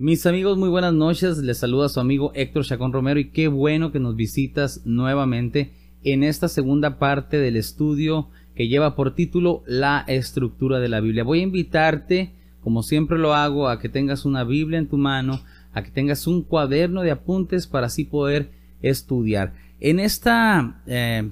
[0.00, 1.36] Mis amigos, muy buenas noches.
[1.36, 5.74] Les saluda su amigo Héctor Chacón Romero y qué bueno que nos visitas nuevamente
[6.04, 11.22] en esta segunda parte del estudio que lleva por título La estructura de la Biblia.
[11.22, 15.42] Voy a invitarte, como siempre lo hago, a que tengas una Biblia en tu mano,
[15.74, 19.52] a que tengas un cuaderno de apuntes para así poder estudiar.
[19.80, 21.28] En esta, eh,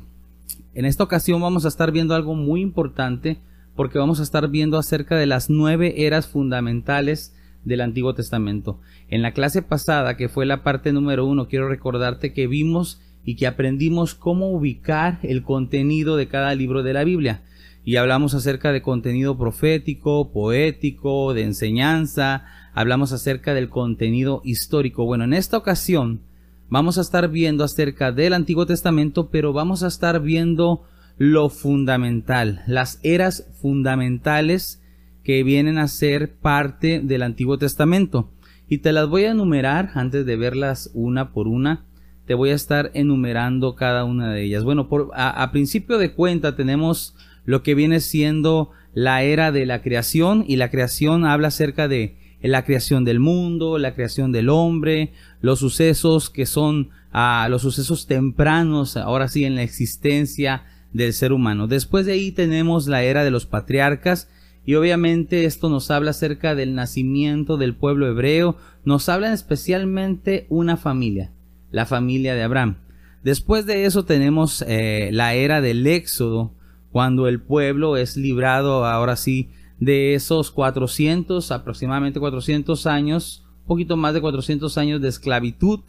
[0.75, 3.39] en esta ocasión vamos a estar viendo algo muy importante
[3.75, 7.33] porque vamos a estar viendo acerca de las nueve eras fundamentales
[7.65, 8.81] del Antiguo Testamento.
[9.09, 13.37] En la clase pasada, que fue la parte número uno, quiero recordarte que vimos y
[13.37, 17.43] que aprendimos cómo ubicar el contenido de cada libro de la Biblia.
[17.85, 22.45] Y hablamos acerca de contenido profético, poético, de enseñanza,
[22.75, 25.05] hablamos acerca del contenido histórico.
[25.05, 26.21] Bueno, en esta ocasión
[26.69, 30.85] vamos a estar viendo acerca del Antiguo Testamento, pero vamos a estar viendo
[31.19, 34.81] lo fundamental, las eras fundamentales
[35.29, 38.31] que vienen a ser parte del Antiguo Testamento.
[38.67, 41.85] Y te las voy a enumerar antes de verlas una por una.
[42.25, 44.65] Te voy a estar enumerando cada una de ellas.
[44.65, 49.83] Bueno, por, a, principio de cuenta tenemos lo que viene siendo la era de la
[49.83, 55.13] creación y la creación habla acerca de la creación del mundo, la creación del hombre,
[55.43, 61.35] los sucesos que son ah, los sucesos tempranos, ahora sí en la existencia del ser
[61.35, 61.67] humano.
[61.67, 64.31] Después de ahí tenemos la era de los patriarcas
[64.69, 70.77] y obviamente esto nos habla acerca del nacimiento del pueblo hebreo, nos habla especialmente una
[70.77, 71.33] familia,
[71.71, 72.77] la familia de Abraham.
[73.25, 76.53] Después de eso tenemos eh, la era del éxodo,
[76.93, 79.49] cuando el pueblo es librado ahora sí
[79.81, 85.81] de esos 400, aproximadamente 400 años, un poquito más de 400 años de esclavitud.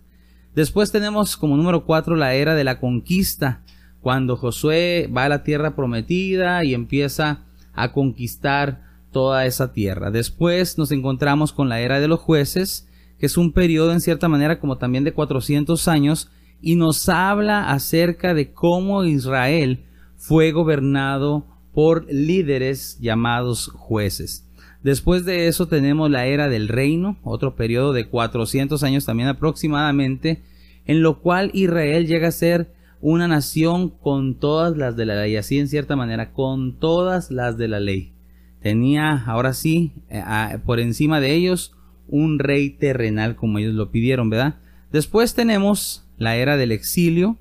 [0.55, 3.61] Después tenemos como número 4 la era de la conquista,
[3.99, 7.43] cuando Josué va a la tierra prometida y empieza
[7.81, 10.11] a conquistar toda esa tierra.
[10.11, 12.87] Después nos encontramos con la era de los jueces,
[13.17, 16.29] que es un periodo en cierta manera como también de 400 años,
[16.61, 19.85] y nos habla acerca de cómo Israel
[20.17, 24.45] fue gobernado por líderes llamados jueces.
[24.83, 30.41] Después de eso tenemos la era del reino, otro periodo de 400 años también aproximadamente,
[30.85, 35.35] en lo cual Israel llega a ser una nación con todas las de la ley,
[35.35, 38.13] así en cierta manera, con todas las de la ley.
[38.61, 40.23] Tenía, ahora sí, eh,
[40.65, 41.75] por encima de ellos,
[42.07, 44.55] un rey terrenal como ellos lo pidieron, ¿verdad?
[44.91, 47.37] Después tenemos la era del exilio,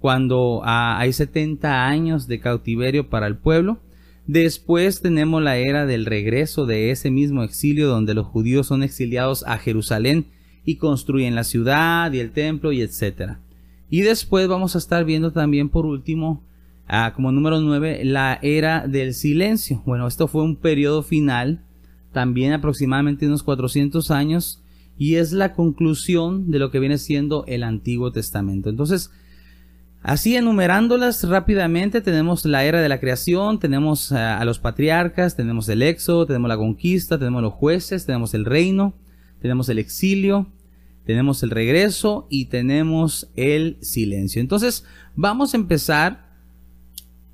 [0.00, 3.80] cuando ah, hay 70 años de cautiverio para el pueblo.
[4.26, 9.44] Después tenemos la era del regreso de ese mismo exilio donde los judíos son exiliados
[9.46, 10.26] a Jerusalén
[10.64, 13.40] y construyen la ciudad y el templo y etcétera.
[13.90, 16.42] Y después vamos a estar viendo también por último,
[16.86, 19.82] ah, como número 9, la era del silencio.
[19.86, 21.62] Bueno, esto fue un periodo final,
[22.12, 24.62] también aproximadamente unos 400 años,
[24.98, 28.68] y es la conclusión de lo que viene siendo el Antiguo Testamento.
[28.68, 29.10] Entonces,
[30.02, 35.68] Así enumerándolas rápidamente, tenemos la era de la creación, tenemos ah, a los patriarcas, tenemos
[35.68, 38.94] el éxodo, tenemos la conquista, tenemos los jueces, tenemos el reino,
[39.40, 40.46] tenemos el exilio,
[41.08, 44.42] tenemos el regreso y tenemos el silencio.
[44.42, 44.84] Entonces,
[45.16, 46.28] vamos a empezar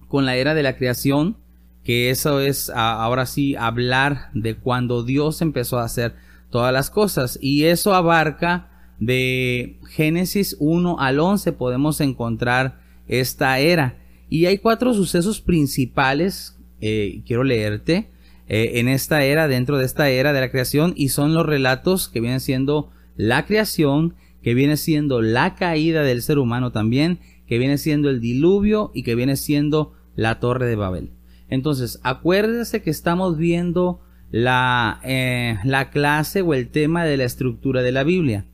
[0.07, 1.39] con la era de la creación,
[1.83, 6.15] que eso es ahora sí hablar de cuando Dios empezó a hacer
[6.51, 7.37] todas las cosas.
[7.43, 13.99] Y eso abarca de Génesis 1 al 11, podemos encontrar esta era.
[14.31, 18.09] Y hay cuatro sucesos principales, eh, quiero leerte,
[18.47, 22.09] eh, en esta era, dentro de esta era de la creación, y son los relatos
[22.09, 27.59] que vienen siendo la creación, que viene siendo la caída del ser humano también, que
[27.59, 31.11] viene siendo el diluvio y que viene siendo la torre de Babel.
[31.49, 37.83] Entonces, acuérdese que estamos viendo la, eh, la clase o el tema de la estructura
[37.83, 38.47] de la Biblia.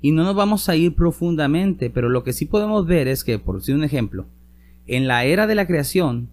[0.00, 3.38] Y no nos vamos a ir profundamente, pero lo que sí podemos ver es que,
[3.38, 4.26] por decir un ejemplo,
[4.86, 6.28] en la era de la creación,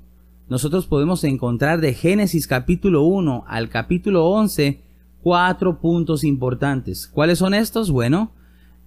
[0.50, 4.82] nosotros podemos encontrar de Génesis capítulo 1 al capítulo 11
[5.22, 7.08] cuatro puntos importantes.
[7.08, 7.92] ¿Cuáles son estos?
[7.92, 8.32] Bueno,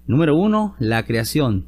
[0.07, 1.67] número uno, la creación.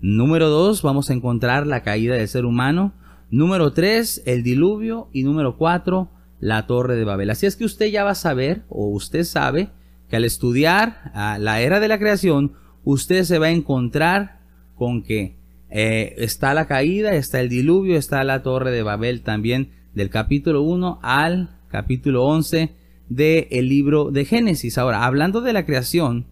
[0.00, 2.92] Número dos, vamos a encontrar la caída del ser humano.
[3.30, 5.08] Número tres, el diluvio.
[5.12, 6.10] Y número cuatro,
[6.40, 7.30] la torre de Babel.
[7.30, 9.70] Así es que usted ya va a saber, o usted sabe,
[10.08, 12.52] que al estudiar la era de la creación,
[12.84, 14.40] usted se va a encontrar
[14.74, 15.36] con que
[15.70, 20.62] eh, está la caída, está el diluvio, está la torre de Babel también del capítulo
[20.62, 22.74] 1 al capítulo 11
[23.08, 24.78] del el libro de Génesis.
[24.78, 26.26] Ahora, hablando de la creación,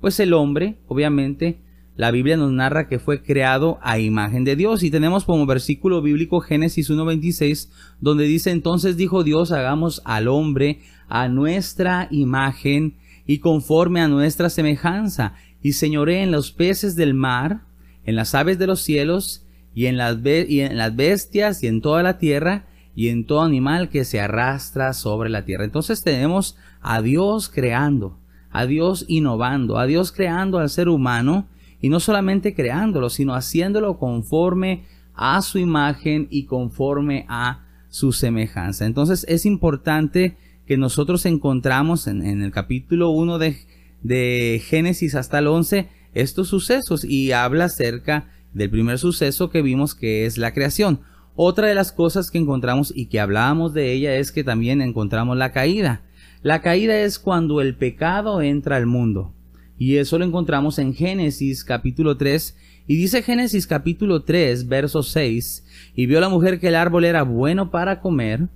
[0.00, 1.60] pues el hombre, obviamente,
[1.96, 6.02] la Biblia nos narra que fue creado a imagen de Dios y tenemos como versículo
[6.02, 7.70] bíblico Génesis 1.26
[8.00, 12.96] donde dice entonces dijo Dios hagamos al hombre a nuestra imagen
[13.26, 17.62] y conforme a nuestra semejanza, y señoré en los peces del mar,
[18.04, 19.44] en las aves de los cielos,
[19.74, 23.42] y en las, y en las bestias, y en toda la tierra, y en todo
[23.42, 25.64] animal que se arrastra sobre la tierra.
[25.64, 28.18] Entonces tenemos a Dios creando,
[28.50, 31.46] a Dios innovando, a Dios creando al ser humano,
[31.80, 34.84] y no solamente creándolo, sino haciéndolo conforme
[35.14, 38.86] a su imagen y conforme a su semejanza.
[38.86, 43.56] Entonces es importante que nosotros encontramos en, el capítulo 1 de,
[44.02, 49.94] de Génesis hasta el 11 estos sucesos y habla acerca del primer suceso que vimos
[49.94, 51.00] que es la creación.
[51.38, 55.36] Otra de las cosas que encontramos y que hablábamos de ella es que también encontramos
[55.36, 56.00] la caída.
[56.42, 59.34] La caída es cuando el pecado entra al mundo.
[59.78, 62.56] Y eso lo encontramos en Génesis capítulo 3.
[62.86, 67.22] Y dice Génesis capítulo 3, verso 6, y vio la mujer que el árbol era
[67.24, 68.48] bueno para comer,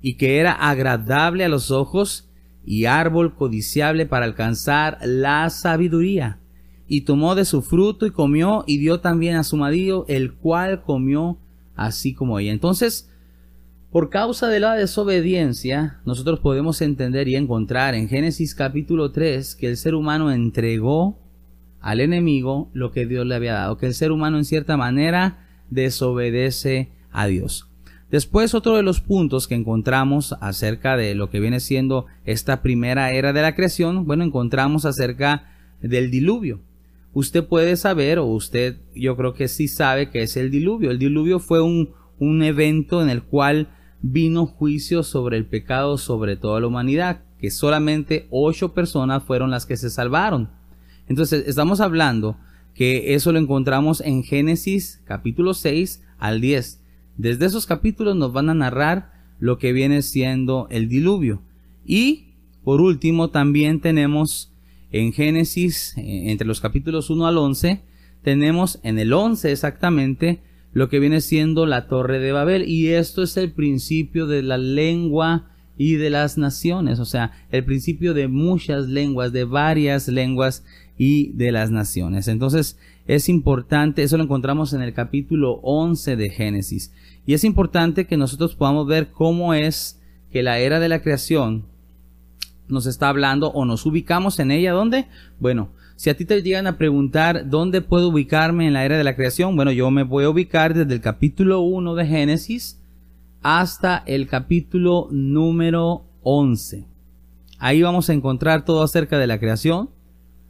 [0.00, 2.30] y que era agradable a los ojos
[2.64, 6.38] y árbol codiciable para alcanzar la sabiduría.
[6.88, 10.82] Y tomó de su fruto y comió y dio también a su marido, el cual
[10.82, 11.38] comió
[11.80, 12.52] así como ella.
[12.52, 13.10] Entonces,
[13.90, 19.68] por causa de la desobediencia, nosotros podemos entender y encontrar en Génesis capítulo 3 que
[19.68, 21.18] el ser humano entregó
[21.80, 25.48] al enemigo lo que Dios le había dado, que el ser humano en cierta manera
[25.70, 27.66] desobedece a Dios.
[28.10, 33.12] Después otro de los puntos que encontramos acerca de lo que viene siendo esta primera
[33.12, 35.50] era de la creación, bueno, encontramos acerca
[35.80, 36.60] del diluvio.
[37.12, 40.90] Usted puede saber, o usted yo creo que sí sabe que es el diluvio.
[40.90, 43.68] El diluvio fue un, un evento en el cual
[44.02, 49.66] vino juicio sobre el pecado sobre toda la humanidad, que solamente ocho personas fueron las
[49.66, 50.50] que se salvaron.
[51.08, 52.36] Entonces, estamos hablando
[52.74, 56.80] que eso lo encontramos en Génesis capítulo 6 al 10.
[57.16, 61.42] Desde esos capítulos nos van a narrar lo que viene siendo el diluvio.
[61.84, 64.49] Y por último también tenemos
[64.92, 67.82] en Génesis, eh, entre los capítulos 1 al 11,
[68.22, 70.40] tenemos en el 11 exactamente
[70.72, 72.68] lo que viene siendo la torre de Babel.
[72.68, 77.64] Y esto es el principio de la lengua y de las naciones, o sea, el
[77.64, 80.62] principio de muchas lenguas, de varias lenguas
[80.98, 82.28] y de las naciones.
[82.28, 86.92] Entonces, es importante, eso lo encontramos en el capítulo 11 de Génesis.
[87.24, 89.98] Y es importante que nosotros podamos ver cómo es
[90.30, 91.64] que la era de la creación
[92.70, 94.72] nos está hablando o nos ubicamos en ella.
[94.72, 95.06] ¿Dónde?
[95.38, 99.04] Bueno, si a ti te llegan a preguntar dónde puedo ubicarme en la era de
[99.04, 102.80] la creación, bueno, yo me voy a ubicar desde el capítulo 1 de Génesis
[103.42, 106.86] hasta el capítulo número 11.
[107.58, 109.90] Ahí vamos a encontrar todo acerca de la creación,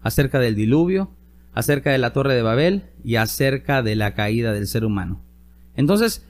[0.03, 1.11] acerca del diluvio,
[1.53, 5.21] acerca de la torre de Babel y acerca de la caída del ser humano.
[5.75, 6.25] Entonces,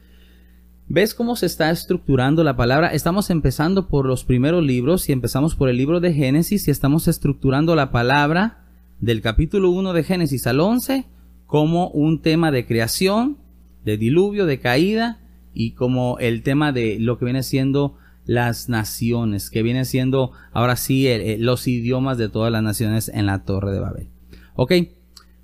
[0.92, 2.88] ¿Ves cómo se está estructurando la palabra?
[2.88, 7.06] Estamos empezando por los primeros libros y empezamos por el libro de Génesis y estamos
[7.06, 8.64] estructurando la palabra
[8.98, 11.04] del capítulo 1 de Génesis al 11
[11.46, 13.38] como un tema de creación,
[13.84, 15.20] de diluvio, de caída
[15.54, 20.74] y como el tema de lo que viene siendo las naciones, que viene siendo ahora
[20.74, 21.06] sí
[21.38, 24.08] los idiomas de todas las naciones en la Torre de Babel.
[24.56, 24.72] Ok,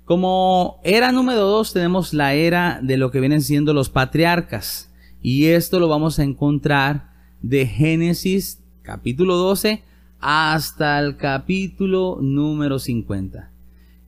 [0.03, 4.86] como era número 2 tenemos la era de lo que vienen siendo los patriarcas.
[5.21, 9.83] Y esto lo vamos a encontrar de Génesis capítulo 12
[10.19, 13.51] hasta el capítulo número 50.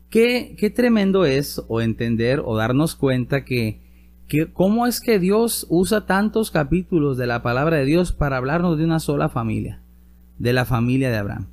[0.09, 3.81] Qué, qué tremendo es o entender o darnos cuenta que,
[4.27, 8.77] que cómo es que Dios usa tantos capítulos de la palabra de Dios para hablarnos
[8.77, 9.81] de una sola familia,
[10.37, 11.47] de la familia de Abraham,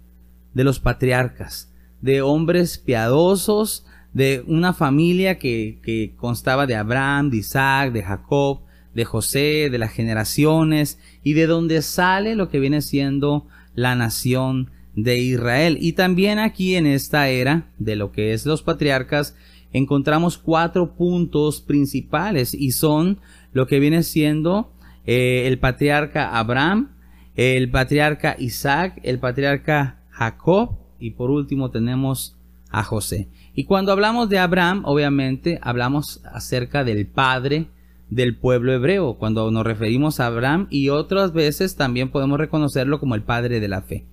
[0.54, 7.38] de los patriarcas, de hombres piadosos, de una familia que, que constaba de Abraham, de
[7.38, 8.65] Isaac, de Jacob,
[8.96, 14.70] de José, de las generaciones y de donde sale lo que viene siendo la nación
[14.94, 15.76] de Israel.
[15.78, 19.36] Y también aquí en esta era de lo que es los patriarcas
[19.74, 23.20] encontramos cuatro puntos principales y son
[23.52, 24.72] lo que viene siendo
[25.04, 26.92] eh, el patriarca Abraham,
[27.34, 32.34] el patriarca Isaac, el patriarca Jacob y por último tenemos
[32.70, 33.28] a José.
[33.54, 37.68] Y cuando hablamos de Abraham, obviamente hablamos acerca del padre
[38.10, 43.14] del pueblo hebreo, cuando nos referimos a Abraham y otras veces también podemos reconocerlo como
[43.14, 44.06] el padre de la fe.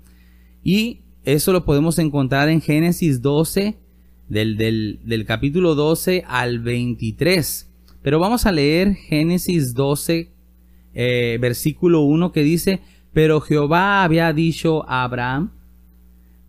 [0.63, 3.77] Y eso lo podemos encontrar en Génesis 12,
[4.29, 7.69] del, del, capítulo 12 al 23.
[8.01, 10.31] Pero vamos a leer Génesis 12,
[10.93, 12.81] eh, versículo 1 que dice,
[13.13, 15.51] pero Jehová había dicho a Abraham,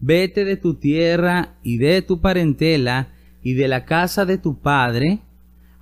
[0.00, 5.20] vete de tu tierra y de tu parentela y de la casa de tu padre,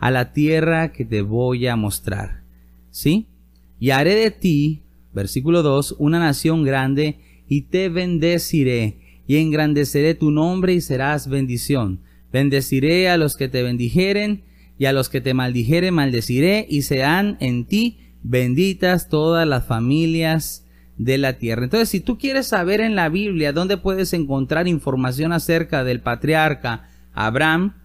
[0.03, 2.43] a la tierra que te voy a mostrar.
[2.91, 3.29] ¿Sí?
[3.79, 4.83] Y haré de ti,
[5.15, 12.01] versículo 2, una nación grande y te bendeciré y engrandeceré tu nombre y serás bendición.
[12.33, 14.43] Bendeciré a los que te bendijeren,
[14.77, 20.67] y a los que te maldijeren maldeciré, y sean en ti benditas todas las familias
[20.99, 21.63] de la tierra.
[21.63, 26.89] Entonces, si tú quieres saber en la Biblia dónde puedes encontrar información acerca del patriarca
[27.13, 27.82] Abraham,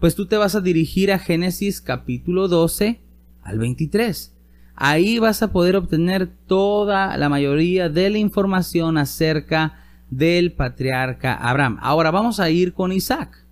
[0.00, 3.00] pues tú te vas a dirigir a Génesis capítulo 12
[3.42, 4.34] al 23.
[4.74, 9.78] Ahí vas a poder obtener toda la mayoría de la información acerca
[10.08, 11.76] del patriarca Abraham.
[11.82, 13.44] Ahora vamos a ir con Isaac.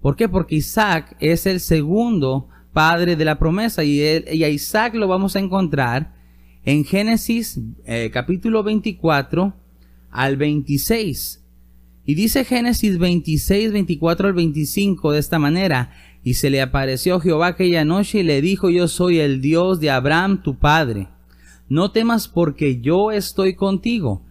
[0.00, 0.30] ¿Por qué?
[0.30, 5.40] Porque Isaac es el segundo padre de la promesa y, a Isaac lo vamos a
[5.40, 6.14] encontrar
[6.64, 9.52] en Génesis eh, capítulo 24
[10.10, 11.41] al 26.
[12.04, 15.92] Y dice Génesis 26, 24 al 25 de esta manera,
[16.24, 19.90] y se le apareció Jehová aquella noche y le dijo, yo soy el Dios de
[19.90, 21.08] Abraham tu padre.
[21.68, 24.22] No temas porque yo estoy contigo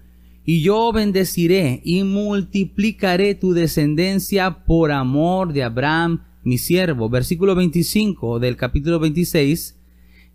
[0.46, 7.10] y yo bendeciré y multiplicaré tu descendencia por amor de Abraham, mi siervo.
[7.10, 9.78] Versículo 25 del capítulo 26.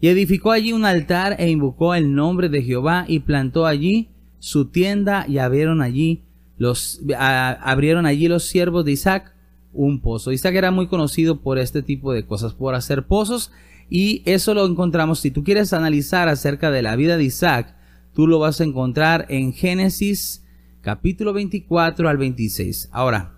[0.00, 4.66] Y edificó allí un altar e invocó el nombre de Jehová y plantó allí su
[4.66, 6.25] tienda y abrieron allí
[6.56, 9.34] los, abrieron allí los siervos de Isaac
[9.72, 10.32] un pozo.
[10.32, 13.52] Isaac era muy conocido por este tipo de cosas, por hacer pozos
[13.90, 15.20] y eso lo encontramos.
[15.20, 17.76] Si tú quieres analizar acerca de la vida de Isaac,
[18.16, 20.42] Tú lo vas a encontrar en Génesis
[20.80, 22.88] capítulo 24 al 26.
[22.90, 23.34] Ahora,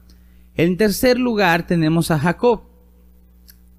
[0.55, 2.63] en tercer lugar tenemos a Jacob.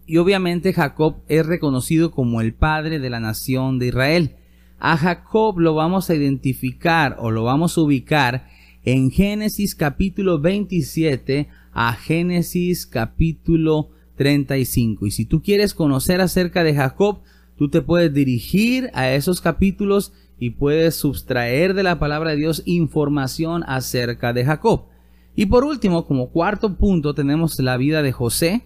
[0.06, 4.36] Y obviamente Jacob es reconocido como el padre de la nación de Israel.
[4.78, 8.50] A Jacob lo vamos a identificar o lo vamos a ubicar
[8.84, 15.06] en Génesis capítulo 27 a Génesis capítulo 35.
[15.06, 17.20] Y si tú quieres conocer acerca de Jacob,
[17.58, 22.64] tú te puedes dirigir a esos capítulos y puedes sustraer de la palabra de Dios
[22.66, 24.86] información acerca de Jacob.
[25.36, 28.64] Y por último, como cuarto punto, tenemos la vida de José.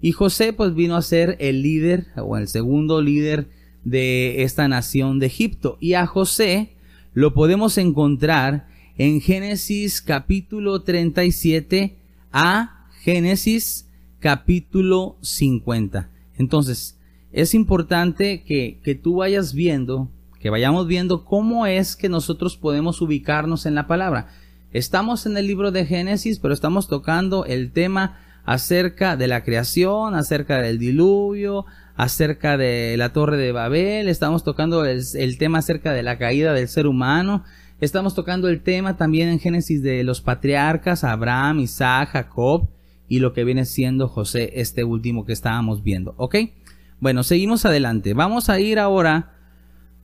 [0.00, 3.48] Y José pues vino a ser el líder o el segundo líder
[3.84, 5.76] de esta nación de Egipto.
[5.80, 6.72] Y a José
[7.14, 11.96] lo podemos encontrar en Génesis capítulo 37
[12.32, 13.88] a Génesis
[14.20, 16.10] capítulo 50.
[16.36, 16.98] Entonces,
[17.32, 20.10] es importante que, que tú vayas viendo
[20.42, 24.26] que vayamos viendo cómo es que nosotros podemos ubicarnos en la palabra.
[24.72, 30.16] Estamos en el libro de Génesis, pero estamos tocando el tema acerca de la creación,
[30.16, 36.02] acerca del diluvio, acerca de la torre de Babel, estamos tocando el, tema acerca de
[36.02, 37.44] la caída del ser humano,
[37.82, 42.68] estamos tocando el tema también en Génesis de los patriarcas, Abraham, Isaac, Jacob
[43.08, 46.36] y lo que viene siendo José, este último que estábamos viendo, ¿ok?
[47.00, 48.14] Bueno, seguimos adelante.
[48.14, 49.34] Vamos a ir ahora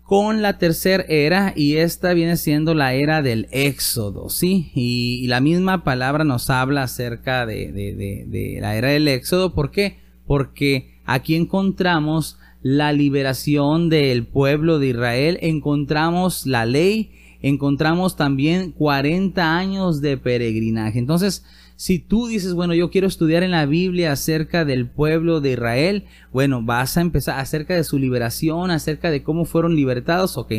[0.02, 4.73] con la tercera era y esta viene siendo la era del éxodo, ¿sí?
[4.75, 10.00] Y, la misma palabra nos habla acerca de, de, la era del éxodo, ¿por qué?
[10.26, 19.57] Porque aquí encontramos la liberación del pueblo de Israel, encontramos la ley, encontramos también 40
[19.57, 20.99] años de peregrinaje.
[20.99, 21.45] Entonces,
[21.76, 26.07] si tú dices, bueno, yo quiero estudiar en la Biblia acerca del pueblo de Israel,
[26.33, 30.52] bueno, vas a empezar acerca de su liberación, acerca de cómo fueron libertados, ok,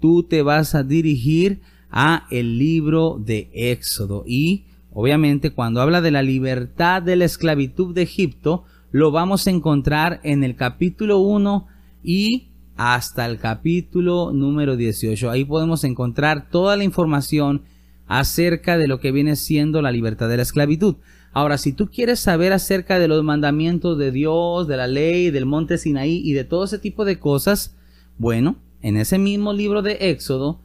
[0.00, 6.10] tú te vas a dirigir a el libro de Éxodo y obviamente cuando habla de
[6.10, 11.66] la libertad de la esclavitud de Egipto, lo vamos a encontrar en el capítulo 1
[12.02, 15.30] y hasta el capítulo número 18.
[15.30, 17.62] Ahí podemos encontrar toda la información
[18.06, 20.96] acerca de lo que viene siendo la libertad de la esclavitud.
[21.32, 25.46] Ahora, si tú quieres saber acerca de los mandamientos de Dios, de la ley, del
[25.46, 27.74] monte Sinaí y de todo ese tipo de cosas,
[28.18, 30.60] bueno, en ese mismo libro de Éxodo,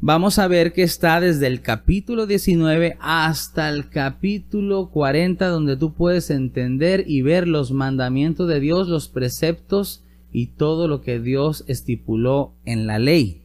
[0.00, 5.92] vamos a ver que está desde el capítulo 19 hasta el capítulo 40, donde tú
[5.92, 10.03] puedes entender y ver los mandamientos de Dios, los preceptos
[10.34, 13.42] y todo lo que Dios estipuló en la ley.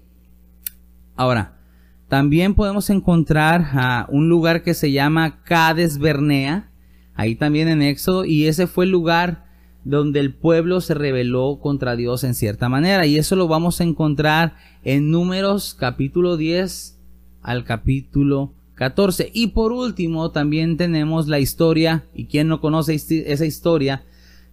[1.16, 1.60] Ahora,
[2.08, 6.72] también podemos encontrar a un lugar que se llama Cades Bernea,
[7.14, 9.46] ahí también en Éxodo, y ese fue el lugar
[9.84, 13.84] donde el pueblo se rebeló contra Dios en cierta manera, y eso lo vamos a
[13.84, 17.00] encontrar en Números capítulo 10
[17.44, 19.30] al capítulo 14.
[19.32, 24.06] Y por último, también tenemos la historia, y quien no conoce esa historia,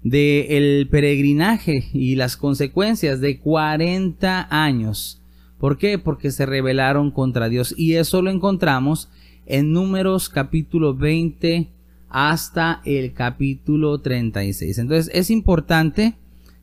[0.02, 5.22] de el peregrinaje y las consecuencias de 40 años
[5.58, 5.98] ¿Por qué?
[5.98, 7.74] Porque se rebelaron contra Dios.
[7.76, 9.08] Y eso lo encontramos
[9.46, 11.68] en números capítulo 20
[12.10, 14.78] hasta el capítulo 36.
[14.78, 16.14] Entonces es importante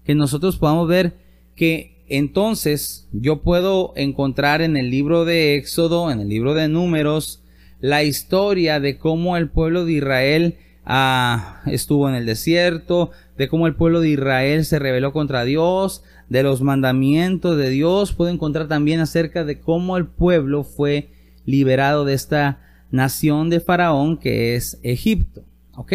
[0.06, 1.18] que nosotros podamos ver
[1.56, 7.42] que entonces yo puedo encontrar en el libro de Éxodo, en el libro de números,
[7.80, 13.68] la historia de cómo el pueblo de Israel ah, estuvo en el desierto, de cómo
[13.68, 18.14] el pueblo de Israel se rebeló contra Dios, de los mandamientos de Dios.
[18.14, 21.10] Puedo encontrar también acerca de cómo el pueblo fue
[21.46, 22.62] liberado de esta
[22.92, 25.44] nación de Faraón que es Egipto.
[25.76, 25.94] ¿Ok?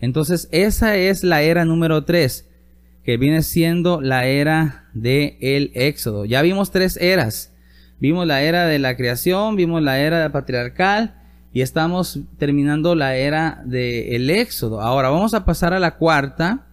[0.00, 2.48] Entonces esa es la era número 3,
[3.02, 6.24] que viene siendo la era del el Éxodo.
[6.24, 7.52] Ya vimos tres eras.
[7.98, 11.14] Vimos la era de la creación, vimos la era patriarcal
[11.52, 14.82] y estamos terminando la era del Éxodo.
[14.82, 16.65] Ahora vamos a pasar a la cuarta.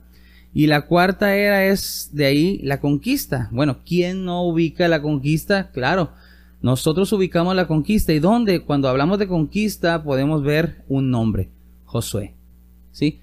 [0.54, 3.50] Y la cuarta era es de ahí la conquista.
[3.52, 5.72] Bueno, ¿quién no ubica la conquista?
[5.72, 6.12] Claro,
[6.62, 8.14] nosotros ubicamos la conquista.
[8.14, 8.62] ¿Y dónde?
[8.62, 11.50] Cuando hablamos de conquista podemos ver un nombre,
[11.86, 12.36] Josué.
[12.92, 13.20] ¿Sí?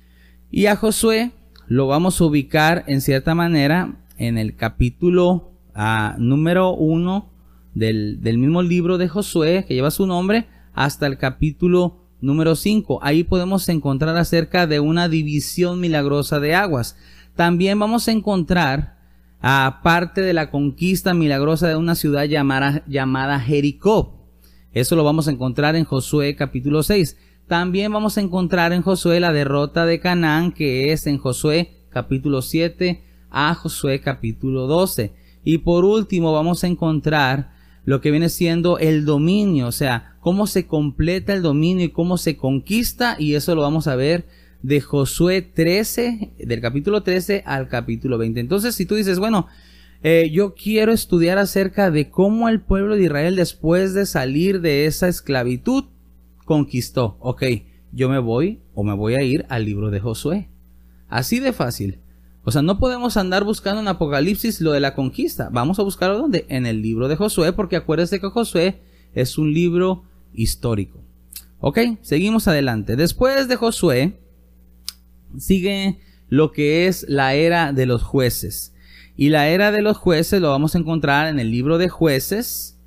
[0.50, 1.30] Y a Josué
[1.68, 7.30] lo vamos a ubicar en cierta manera en el capítulo ah, número uno
[7.74, 13.00] del, del mismo libro de Josué que lleva su nombre hasta el capítulo número 5.
[13.02, 16.96] Ahí podemos encontrar acerca de una división milagrosa de aguas.
[17.34, 18.98] También vamos a encontrar
[19.40, 24.28] aparte de la conquista milagrosa de una ciudad llamada, llamada Jericó.
[24.72, 27.16] Eso lo vamos a encontrar en Josué capítulo 6.
[27.48, 32.42] También vamos a encontrar en Josué la derrota de Canaán, que es en Josué capítulo
[32.42, 35.12] 7 a Josué capítulo 12.
[35.42, 37.52] Y por último vamos a encontrar
[37.84, 42.18] lo que viene siendo el dominio, o sea, cómo se completa el dominio y cómo
[42.18, 44.28] se conquista, y eso lo vamos a ver
[44.62, 48.40] de Josué 13, del capítulo 13 al capítulo 20.
[48.40, 49.46] Entonces, si tú dices, bueno,
[50.02, 54.86] eh, yo quiero estudiar acerca de cómo el pueblo de Israel después de salir de
[54.86, 55.84] esa esclavitud
[56.44, 57.16] conquistó.
[57.20, 57.44] Ok,
[57.92, 60.48] yo me voy o me voy a ir al libro de Josué.
[61.08, 62.00] Así de fácil.
[62.44, 65.50] O sea, no podemos andar buscando en Apocalipsis lo de la conquista.
[65.52, 66.46] Vamos a buscarlo donde?
[66.48, 68.80] En el libro de Josué, porque acuérdense que Josué
[69.14, 71.00] es un libro histórico.
[71.58, 72.96] Ok, seguimos adelante.
[72.96, 74.18] Después de Josué,
[75.38, 78.72] sigue lo que es la era de los jueces.
[79.16, 82.78] Y la era de los jueces lo vamos a encontrar en el libro de jueces,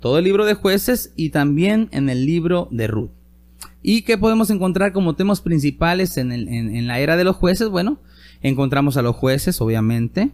[0.00, 3.10] todo el libro de jueces y también en el libro de Ruth.
[3.82, 7.68] ¿Y qué podemos encontrar como temas principales en, en la era de los jueces?
[7.68, 7.98] Bueno,
[8.40, 10.30] encontramos a los jueces, obviamente.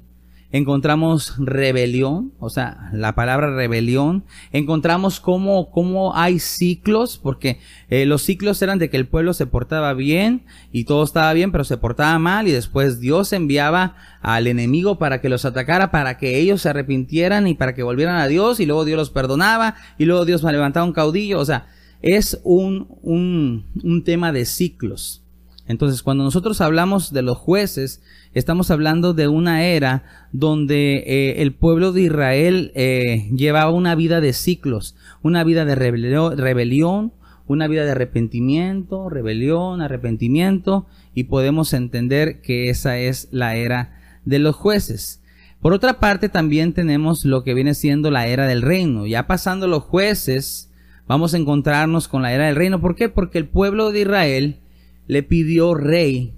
[0.53, 4.25] Encontramos rebelión, o sea, la palabra rebelión.
[4.53, 9.47] Encontramos cómo, cómo hay ciclos, porque eh, los ciclos eran de que el pueblo se
[9.47, 14.49] portaba bien y todo estaba bien, pero se portaba mal y después Dios enviaba al
[14.49, 18.27] enemigo para que los atacara, para que ellos se arrepintieran y para que volvieran a
[18.27, 21.39] Dios y luego Dios los perdonaba y luego Dios levantaba un caudillo.
[21.39, 21.69] O sea,
[22.03, 25.23] es un, un, un tema de ciclos.
[25.71, 28.03] Entonces, cuando nosotros hablamos de los jueces,
[28.35, 30.03] estamos hablando de una era
[30.33, 35.77] donde eh, el pueblo de Israel eh, llevaba una vida de ciclos, una vida de
[35.77, 37.13] rebelión,
[37.47, 44.41] una vida de arrepentimiento, rebelión, arrepentimiento, y podemos entender que esa es la era de
[44.41, 45.23] los jueces.
[45.61, 49.07] Por otra parte, también tenemos lo que viene siendo la era del reino.
[49.07, 50.69] Ya pasando los jueces,
[51.07, 52.81] vamos a encontrarnos con la era del reino.
[52.81, 53.09] ¿Por qué?
[53.09, 54.61] Porque el pueblo de Israel
[55.11, 56.35] le pidió rey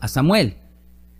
[0.00, 0.54] a Samuel.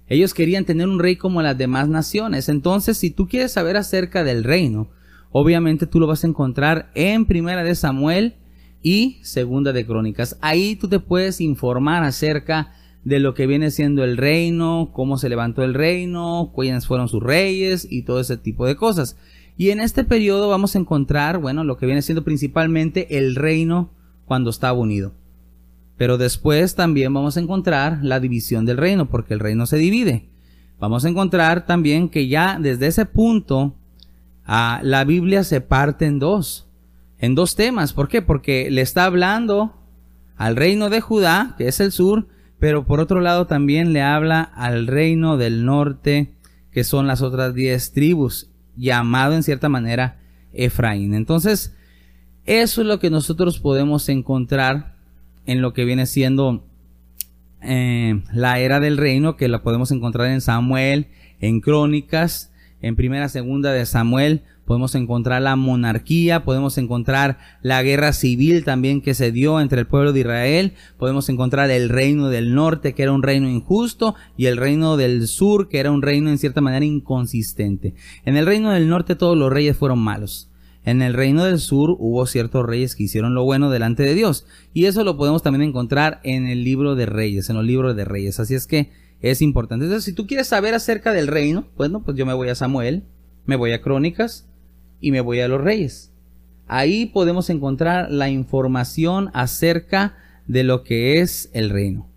[0.08, 2.48] Ellos querían tener un rey como las demás naciones.
[2.48, 4.88] Entonces, si tú quieres saber acerca del reino,
[5.30, 8.36] obviamente tú lo vas a encontrar en Primera de Samuel
[8.82, 10.38] y Segunda de Crónicas.
[10.40, 12.72] Ahí tú te puedes informar acerca
[13.04, 17.22] de lo que viene siendo el reino, cómo se levantó el reino, quiénes fueron sus
[17.22, 19.18] reyes y todo ese tipo de cosas.
[19.58, 23.90] Y en este periodo vamos a encontrar, bueno, lo que viene siendo principalmente el reino
[24.24, 25.12] cuando estaba unido.
[25.96, 30.28] Pero después también vamos a encontrar la división del reino, porque el reino se divide.
[30.78, 33.74] Vamos a encontrar también que ya desde ese punto
[34.44, 36.68] a la Biblia se parte en dos,
[37.18, 37.92] en dos temas.
[37.92, 38.20] ¿Por qué?
[38.20, 39.74] Porque le está hablando
[40.36, 42.28] al reino de Judá, que es el sur,
[42.58, 46.34] pero por otro lado también le habla al reino del norte,
[46.70, 50.20] que son las otras diez tribus, llamado en cierta manera
[50.52, 51.14] Efraín.
[51.14, 51.74] Entonces,
[52.44, 54.95] eso es lo que nosotros podemos encontrar
[55.46, 56.64] en lo que viene siendo
[57.62, 61.08] eh, la era del reino, que la podemos encontrar en Samuel,
[61.40, 68.12] en Crónicas, en primera, segunda de Samuel, podemos encontrar la monarquía, podemos encontrar la guerra
[68.12, 72.54] civil también que se dio entre el pueblo de Israel, podemos encontrar el reino del
[72.54, 76.28] norte que era un reino injusto y el reino del sur que era un reino
[76.28, 77.94] en cierta manera inconsistente.
[78.24, 80.50] En el reino del norte todos los reyes fueron malos.
[80.86, 84.46] En el reino del sur hubo ciertos reyes que hicieron lo bueno delante de Dios.
[84.72, 88.04] Y eso lo podemos también encontrar en el libro de reyes, en los libros de
[88.04, 88.38] reyes.
[88.38, 89.86] Así es que es importante.
[89.86, 93.02] Entonces, si tú quieres saber acerca del reino, bueno, pues yo me voy a Samuel,
[93.46, 94.46] me voy a Crónicas
[95.00, 96.12] y me voy a los reyes.
[96.68, 102.08] ahí podemos encontrar la información acerca de lo que es el reino.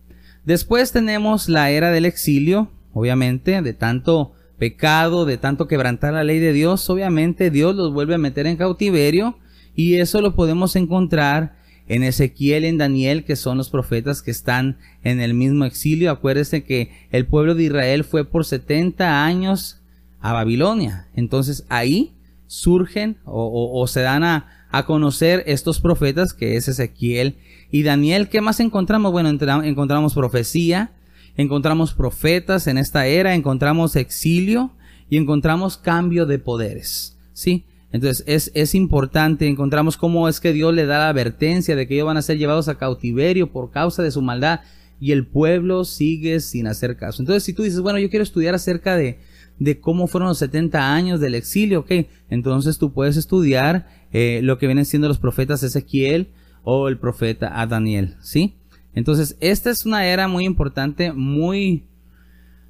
[0.45, 6.39] Después tenemos la era del exilio, obviamente, de tanto pecado, de tanto quebrantar la ley
[6.39, 9.37] de Dios, obviamente Dios los vuelve a meter en cautiverio
[9.75, 14.77] y eso lo podemos encontrar en Ezequiel, en Daniel, que son los profetas que están
[15.03, 16.11] en el mismo exilio.
[16.11, 19.81] Acuérdense que el pueblo de Israel fue por 70 años
[20.21, 21.07] a Babilonia.
[21.15, 22.13] Entonces ahí
[22.45, 27.37] surgen o, se dan a, a, conocer estos profetas que es Ezequiel
[27.71, 28.29] y Daniel.
[28.29, 29.11] ¿Qué más encontramos?
[29.11, 30.91] Bueno, encontramos profecía,
[31.37, 34.71] encontramos profetas en esta era, encontramos exilio
[35.09, 37.17] y encontramos cambio de poderes.
[37.33, 37.65] ¿Sí?
[37.91, 41.95] Entonces es, es importante, encontramos cómo es que Dios le da la advertencia de que
[41.95, 44.61] ellos van a ser llevados a cautiverio por causa de su maldad
[44.99, 47.21] y el pueblo sigue sin hacer caso.
[47.21, 49.19] Entonces si tú dices, bueno, yo quiero estudiar acerca de,
[49.57, 51.91] de cómo fueron los 70 años del exilio, ok,
[52.29, 56.29] entonces tú puedes estudiar eh, lo que vienen siendo los profetas Ezequiel
[56.63, 58.55] o el profeta a Daniel, ¿sí?
[58.93, 61.87] Entonces esta es una era muy importante, muy,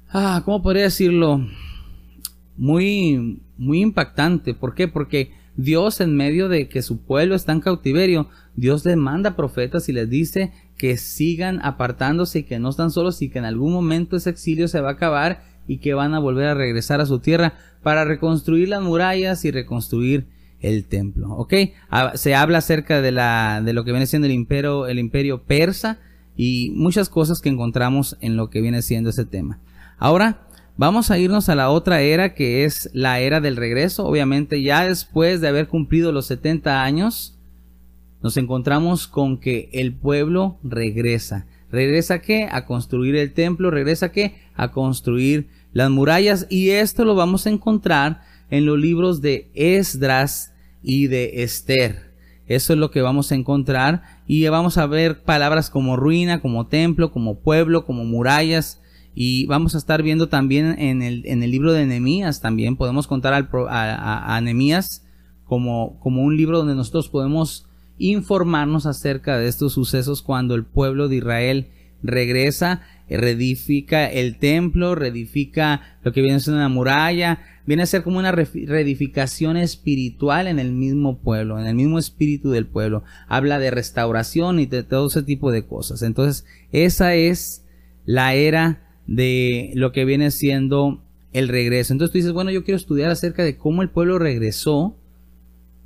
[0.08, 1.46] ah, ¿cómo podría decirlo?
[2.56, 4.54] Muy muy impactante.
[4.54, 4.88] ¿Por qué?
[4.88, 9.88] Porque Dios en medio de que su pueblo está en cautiverio, Dios les manda profetas
[9.88, 13.74] y les dice que sigan apartándose y que no están solos y que en algún
[13.74, 17.06] momento ese exilio se va a acabar y que van a volver a regresar a
[17.06, 17.52] su tierra
[17.82, 20.26] para reconstruir las murallas y reconstruir
[20.60, 21.28] el templo.
[21.34, 21.54] ¿Ok?
[21.90, 25.42] Ah, se habla acerca de, la, de lo que viene siendo el imperio, el imperio
[25.42, 25.98] persa
[26.42, 29.60] y muchas cosas que encontramos en lo que viene siendo ese tema.
[29.98, 34.06] Ahora, Vamos a irnos a la otra era que es la era del regreso.
[34.06, 37.36] Obviamente ya después de haber cumplido los 70 años,
[38.22, 41.46] nos encontramos con que el pueblo regresa.
[41.70, 42.48] ¿Regresa qué?
[42.50, 43.70] A construir el templo.
[43.70, 44.36] ¿Regresa qué?
[44.54, 46.46] A construir las murallas.
[46.48, 52.10] Y esto lo vamos a encontrar en los libros de Esdras y de Esther.
[52.46, 54.02] Eso es lo que vamos a encontrar.
[54.32, 58.80] Y vamos a ver palabras como ruina, como templo, como pueblo, como murallas.
[59.12, 62.76] Y vamos a estar viendo también en el, en el libro de Nehemías, también.
[62.76, 65.04] Podemos contar al, a, a, Nehemías
[65.42, 67.66] como, como un libro donde nosotros podemos
[67.98, 71.68] informarnos acerca de estos sucesos cuando el pueblo de Israel
[72.02, 78.18] regresa, reedifica el templo, reedifica lo que viene ser una muralla, viene a ser como
[78.18, 83.04] una reedificación espiritual en el mismo pueblo, en el mismo espíritu del pueblo.
[83.28, 86.02] Habla de restauración y de todo ese tipo de cosas.
[86.02, 87.64] Entonces, esa es
[88.06, 91.92] la era de lo que viene siendo el regreso.
[91.92, 94.96] Entonces tú dices, bueno, yo quiero estudiar acerca de cómo el pueblo regresó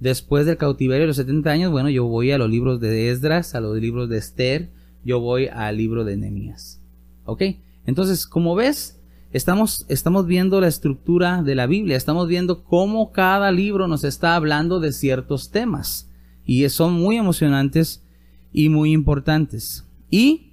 [0.00, 1.72] después del cautiverio de los 70 años.
[1.72, 4.70] Bueno, yo voy a los libros de Esdras, a los libros de Esther,
[5.04, 6.80] yo voy al libro de Nehemías.
[7.24, 7.42] ¿Ok?
[7.86, 9.00] Entonces, como ves,
[9.32, 14.36] estamos, estamos viendo la estructura de la Biblia, estamos viendo cómo cada libro nos está
[14.36, 16.10] hablando de ciertos temas.
[16.44, 18.02] Y son muy emocionantes
[18.52, 19.86] y muy importantes.
[20.10, 20.52] Y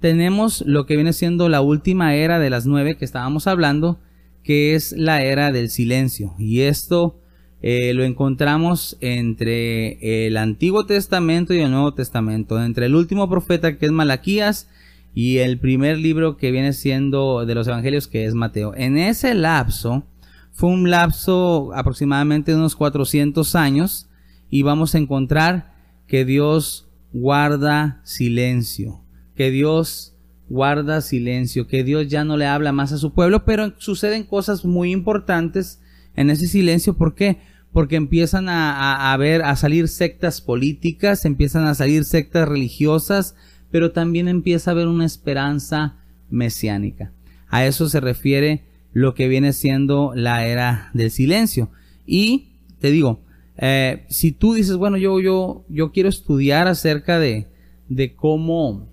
[0.00, 4.00] tenemos lo que viene siendo la última era de las nueve que estábamos hablando,
[4.42, 6.34] que es la era del silencio.
[6.38, 7.21] Y esto
[7.62, 13.78] eh, lo encontramos entre el Antiguo Testamento y el Nuevo Testamento, entre el último profeta
[13.78, 14.68] que es Malaquías
[15.14, 18.74] y el primer libro que viene siendo de los Evangelios que es Mateo.
[18.76, 20.04] En ese lapso,
[20.50, 24.08] fue un lapso aproximadamente de unos 400 años
[24.50, 25.72] y vamos a encontrar
[26.06, 29.02] que Dios guarda silencio
[29.34, 30.14] que Dios
[30.48, 34.64] guarda silencio, que Dios ya no le habla más a su pueblo, pero suceden cosas
[34.64, 35.80] muy importantes
[36.14, 36.94] en ese silencio.
[36.94, 37.38] ¿Por qué?
[37.72, 43.34] Porque empiezan a, a, ver, a salir sectas políticas, empiezan a salir sectas religiosas,
[43.70, 45.96] pero también empieza a haber una esperanza
[46.28, 47.12] mesiánica.
[47.48, 51.70] A eso se refiere lo que viene siendo la era del silencio.
[52.06, 52.48] Y
[52.80, 53.22] te digo,
[53.56, 57.48] eh, si tú dices, bueno, yo, yo, yo quiero estudiar acerca de,
[57.88, 58.88] de cómo,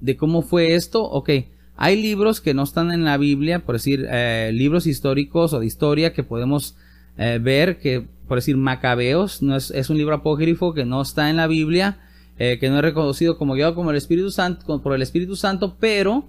[0.00, 1.30] de cómo fue esto, ok,
[1.76, 5.66] hay libros que no están en la Biblia, por decir, eh, libros históricos o de
[5.66, 6.76] historia que podemos
[7.16, 11.30] eh, ver, que por decir Macabeos, no es, es, un libro apócrifo que no está
[11.30, 11.98] en la Biblia,
[12.38, 15.76] eh, que no es reconocido como guiado como el Espíritu Santo, por el Espíritu Santo,
[15.78, 16.28] pero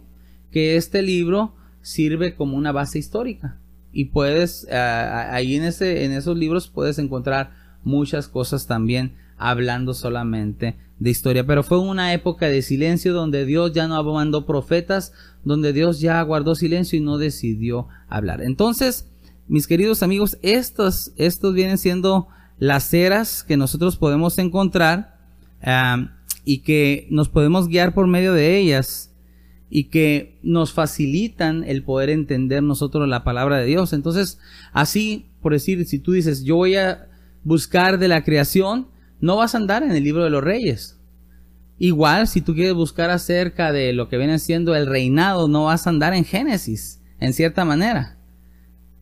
[0.52, 3.58] que este libro sirve como una base histórica.
[3.91, 7.52] Y puedes, ahí en, ese, en esos libros puedes encontrar
[7.84, 11.45] muchas cosas también hablando solamente de historia.
[11.45, 16.21] Pero fue una época de silencio donde Dios ya no mandó profetas, donde Dios ya
[16.24, 18.41] guardó silencio y no decidió hablar.
[18.41, 19.10] Entonces,
[19.47, 22.27] mis queridos amigos, estos, estos vienen siendo
[22.58, 25.17] las eras que nosotros podemos encontrar
[26.43, 29.12] y que nos podemos guiar por medio de ellas
[29.69, 33.93] y que nos facilitan el poder entender nosotros la palabra de Dios.
[33.93, 34.39] Entonces,
[34.71, 37.08] así, por decir, si tú dices, yo voy a
[37.43, 38.88] buscar de la creación,
[39.19, 40.99] no vas a andar en el libro de los reyes.
[41.77, 45.86] Igual, si tú quieres buscar acerca de lo que viene siendo el reinado, no vas
[45.86, 48.14] a andar en Génesis, en cierta manera.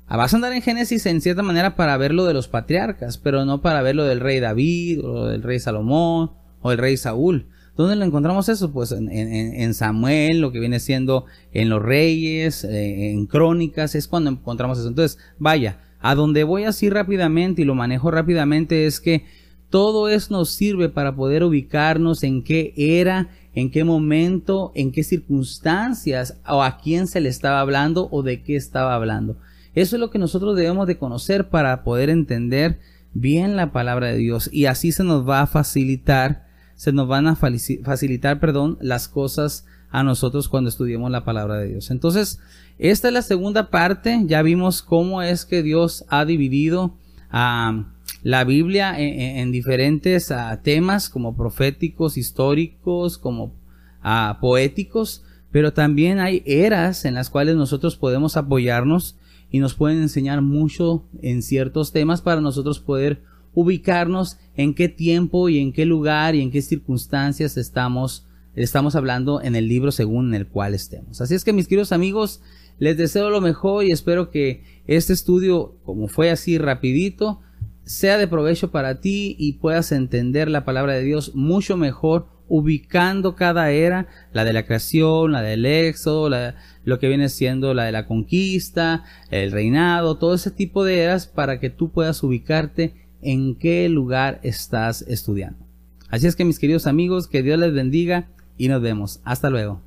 [0.08, 3.18] Ah, vas a andar en Génesis en cierta manera para ver lo de los patriarcas,
[3.18, 6.98] pero no para ver lo del rey David, o del rey Salomón, o el rey
[6.98, 7.48] Saúl.
[7.76, 8.72] ¿Dónde lo encontramos eso?
[8.72, 14.30] Pues en, Samuel, lo que viene siendo en los reyes, eh, en crónicas, es cuando
[14.30, 14.88] encontramos eso.
[14.88, 19.26] Entonces, vaya, a donde voy así rápidamente y lo manejo rápidamente es que
[19.72, 25.02] todo eso nos sirve para poder ubicarnos en qué era, en qué momento, en qué
[25.02, 29.38] circunstancias o a quién se le estaba hablando o de qué estaba hablando.
[29.76, 32.80] Eso es lo que nosotros debemos de conocer para poder entender
[33.14, 37.28] bien la palabra de Dios y así se nos va a facilitar, se nos van
[37.28, 41.92] a facilitar, perdón, las cosas a nosotros cuando estudiemos la palabra de Dios.
[41.92, 42.40] Entonces,
[42.80, 46.98] esta es la segunda parte, ya vimos cómo es que Dios ha dividido
[47.30, 47.86] a
[48.24, 53.54] la Biblia en, diferentes ah, temas como proféticos, históricos, como
[54.02, 59.18] ah, poéticos, pero también hay eras en las cuales nosotros podemos apoyarnos
[59.54, 63.22] y nos pueden enseñar mucho en ciertos temas para nosotros poder
[63.54, 69.44] ubicarnos en qué tiempo y en qué lugar y en qué circunstancias estamos estamos hablando
[69.44, 71.22] en el libro según el cual estemos.
[71.22, 72.42] Así es que mis queridos amigos,
[72.80, 77.40] les deseo lo mejor y espero que este estudio, como fue así rapidito,
[77.84, 83.36] sea de provecho para ti y puedas entender la palabra de Dios mucho mejor ubicando
[83.36, 86.30] cada era, la de la creación, la del éxodo,
[86.84, 91.28] lo que viene siendo la de la conquista, el reinado, todo ese tipo de eras
[91.28, 95.66] para que tú puedas ubicarte en qué lugar estás estudiando.
[96.10, 99.22] Así es que mis queridos amigos, que Dios les bendiga y nos vemos.
[99.24, 99.82] Hasta luego.